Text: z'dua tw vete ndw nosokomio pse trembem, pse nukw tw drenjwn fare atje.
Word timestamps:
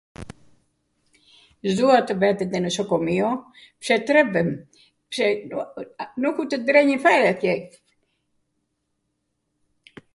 z'dua 1.71 1.97
tw 2.07 2.15
vete 2.21 2.43
ndw 2.47 2.57
nosokomio 2.63 3.29
pse 3.81 3.95
trembem, 4.07 4.49
pse 5.11 5.25
nukw 6.23 6.41
tw 6.49 6.61
drenjwn 6.67 7.03
fare 7.05 7.25
atje. 7.33 7.53